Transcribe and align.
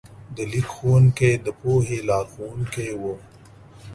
د 0.35 0.37
لیک 0.51 0.67
ښوونکي 0.75 1.31
د 1.45 1.47
پوهې 1.59 1.97
لارښوونکي 2.09 2.87
وو. 3.01 3.13